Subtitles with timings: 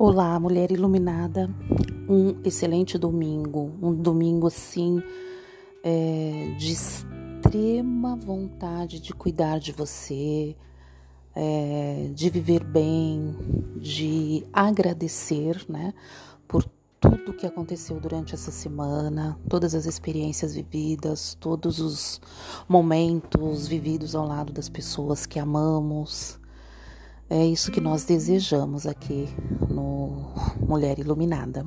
[0.00, 1.52] Olá, mulher iluminada.
[2.08, 5.02] Um excelente domingo, um domingo assim
[5.82, 10.54] é, de extrema vontade de cuidar de você,
[11.34, 13.36] é, de viver bem,
[13.74, 15.92] de agradecer, né,
[16.46, 16.64] por
[17.00, 22.20] tudo que aconteceu durante essa semana, todas as experiências vividas, todos os
[22.68, 26.37] momentos vividos ao lado das pessoas que amamos.
[27.30, 29.28] É isso que nós desejamos aqui
[29.68, 30.32] no
[30.66, 31.66] Mulher Iluminada.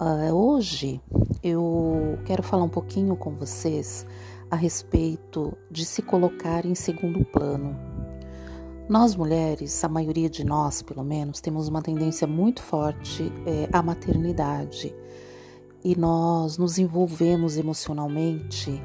[0.00, 1.00] Uh, hoje
[1.44, 4.04] eu quero falar um pouquinho com vocês
[4.50, 7.78] a respeito de se colocar em segundo plano.
[8.88, 13.80] Nós mulheres, a maioria de nós pelo menos, temos uma tendência muito forte é, à
[13.80, 14.92] maternidade
[15.84, 18.82] e nós nos envolvemos emocionalmente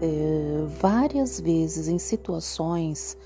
[0.00, 3.16] é, várias vezes em situações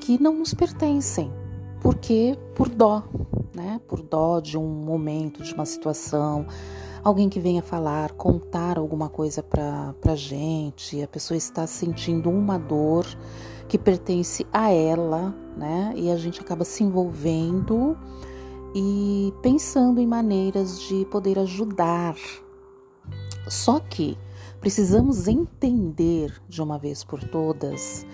[0.00, 1.32] que não nos pertencem,
[1.80, 3.02] porque por dó,
[3.54, 3.80] né?
[3.86, 6.46] Por dó de um momento, de uma situação,
[7.02, 12.58] alguém que venha falar, contar alguma coisa para a gente, a pessoa está sentindo uma
[12.58, 13.06] dor
[13.68, 15.92] que pertence a ela, né?
[15.96, 17.96] E a gente acaba se envolvendo
[18.74, 22.16] e pensando em maneiras de poder ajudar.
[23.48, 24.16] Só que
[24.60, 28.06] precisamos entender de uma vez por todas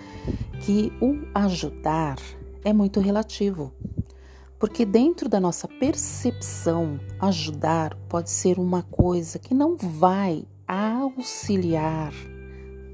[0.61, 2.17] que o ajudar
[2.63, 3.73] é muito relativo.
[4.57, 12.13] Porque dentro da nossa percepção, ajudar pode ser uma coisa que não vai auxiliar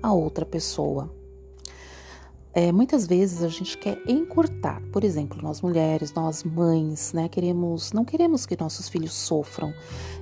[0.02, 1.21] a outra pessoa.
[2.54, 7.94] É, muitas vezes a gente quer encurtar, por exemplo, nós mulheres, nós mães, né, queremos,
[7.94, 9.74] não queremos que nossos filhos sofram.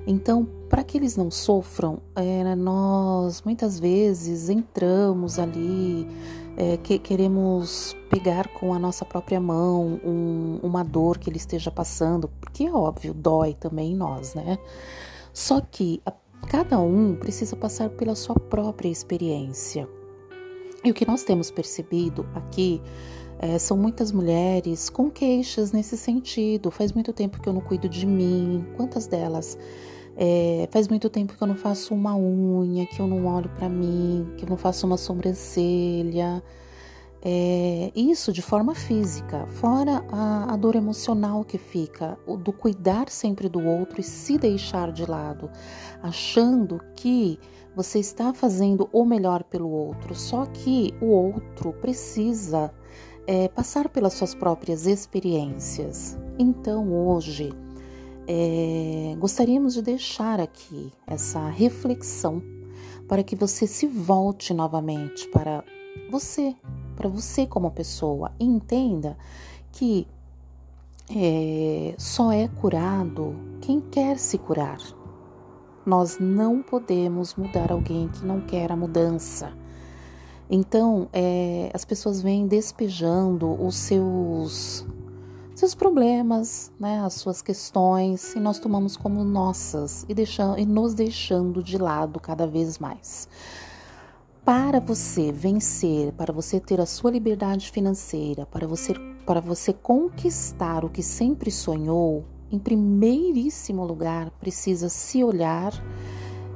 [0.06, 6.08] Então, para que eles não sofram, é, nós muitas vezes entramos ali,
[6.56, 11.72] é, que queremos pegar com a nossa própria mão um, uma dor que ele esteja
[11.72, 14.60] passando, porque é óbvio, dói também em nós, né?
[15.34, 16.14] Só que a,
[16.48, 19.90] cada um precisa passar pela sua própria experiência.
[20.84, 22.82] E o que nós temos percebido aqui
[23.40, 26.72] é, são muitas mulheres com queixas nesse sentido.
[26.72, 28.66] Faz muito tempo que eu não cuido de mim.
[28.76, 29.58] Quantas delas?
[30.16, 33.70] É, faz muito tempo que eu não faço uma unha, que eu não olho para
[33.70, 36.44] mim, que eu não faço uma sobrancelha.
[37.22, 43.10] É, isso de forma física, fora a, a, dor emocional que fica, o do cuidar
[43.10, 45.50] sempre do outro e se deixar de lado,
[46.02, 47.38] achando que
[47.76, 52.74] você está fazendo o melhor pelo outro, só que o outro precisa
[53.28, 56.18] é, passar pelas suas próprias experiências.
[56.38, 57.52] Então, hoje,
[58.28, 62.42] é, gostaríamos de deixar aqui essa reflexão
[63.10, 65.66] para que você se volte novamente para
[66.10, 66.56] você,
[67.00, 68.34] para você como pessoa.
[68.38, 69.18] E entenda
[69.72, 70.06] que
[71.10, 74.80] é, só é curado quem quer se curar.
[75.86, 79.54] Nós não podemos mudar alguém que não quer a mudança.
[80.50, 84.86] Então, é, as pessoas vêm despejando os seus
[85.56, 90.94] seus problemas, né, as suas questões, e nós tomamos como nossas e, deixando, e nos
[90.94, 93.28] deixando de lado cada vez mais.
[94.46, 98.94] Para você vencer, para você ter a sua liberdade financeira, para você,
[99.26, 105.72] para você conquistar o que sempre sonhou, em primeiríssimo lugar precisa se olhar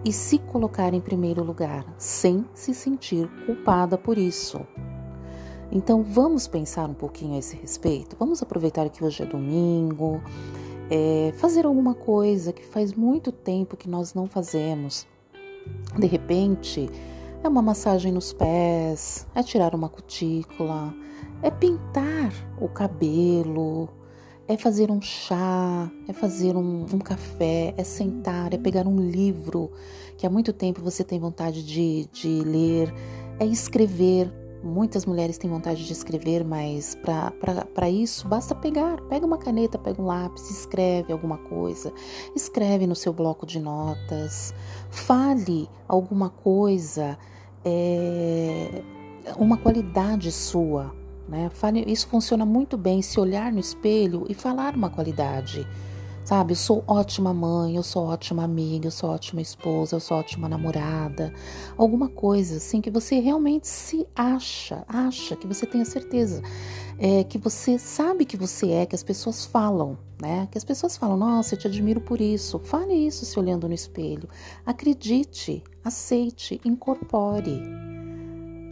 [0.04, 4.60] e se colocar em primeiro lugar, sem se sentir culpada por isso.
[5.72, 8.16] Então vamos pensar um pouquinho a esse respeito.
[8.20, 10.22] Vamos aproveitar que hoje é domingo,
[10.90, 15.08] é, fazer alguma coisa que faz muito tempo que nós não fazemos.
[15.98, 16.90] De repente,
[17.44, 20.94] é uma massagem nos pés, é tirar uma cutícula,
[21.42, 23.90] é pintar o cabelo,
[24.48, 29.70] é fazer um chá, é fazer um, um, café, é sentar, é pegar um livro
[30.18, 32.94] que há muito tempo você tem vontade de, de ler,
[33.38, 34.32] é escrever.
[34.64, 36.98] Muitas mulheres têm vontade de escrever, mas
[37.76, 41.92] para isso basta pegar, pega uma caneta, pega um lápis, escreve alguma coisa,
[42.34, 44.54] escreve no seu bloco de notas,
[44.90, 47.18] fale alguma coisa
[47.66, 48.82] é,
[49.38, 50.96] uma qualidade sua.
[51.28, 51.50] Né?
[51.86, 55.68] Isso funciona muito bem se olhar no espelho e falar uma qualidade.
[56.26, 60.18] Sabe, eu sou ótima mãe, eu sou ótima amiga, eu sou ótima esposa, eu sou
[60.18, 61.34] ótima namorada.
[61.76, 66.42] Alguma coisa assim que você realmente se acha, acha, que você tenha certeza.
[66.98, 70.48] É, que você sabe que você é, que as pessoas falam, né?
[70.50, 72.58] Que as pessoas falam, nossa, eu te admiro por isso.
[72.58, 74.30] Fale isso se olhando no espelho.
[74.66, 77.62] Acredite, aceite, incorpore.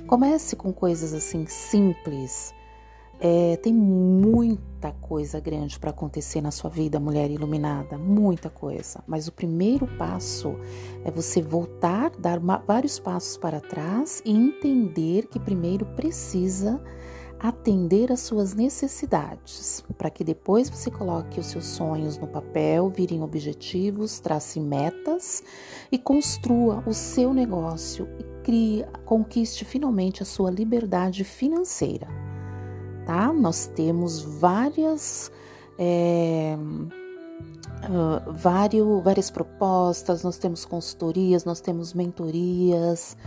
[0.07, 2.53] Comece com coisas assim simples.
[3.23, 9.03] É, tem muita coisa grande para acontecer na sua vida, mulher iluminada, muita coisa.
[9.05, 10.55] Mas o primeiro passo
[11.05, 16.81] é você voltar, dar vários passos para trás e entender que primeiro precisa
[17.39, 23.21] atender às suas necessidades, para que depois você coloque os seus sonhos no papel, virem
[23.21, 25.43] objetivos, trace metas
[25.91, 32.30] e construa o seu negócio e crie, conquiste finalmente a sua liberdade financeira.
[33.05, 33.33] Tá?
[33.33, 35.31] Nós temos várias
[35.77, 36.55] é,
[37.89, 43.17] uh, vários, várias propostas, nós temos consultorias, nós temos mentorias.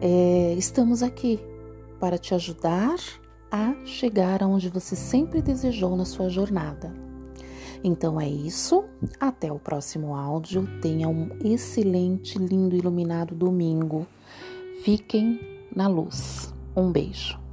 [0.00, 1.40] É, estamos aqui
[2.00, 2.96] para te ajudar
[3.50, 6.92] a chegar aonde você sempre desejou na sua jornada.
[7.82, 8.84] Então é isso,
[9.20, 10.66] até o próximo áudio.
[10.80, 14.06] Tenha um excelente, lindo, iluminado domingo.
[14.82, 15.38] Fiquem
[15.74, 16.52] na luz.
[16.74, 17.43] Um beijo.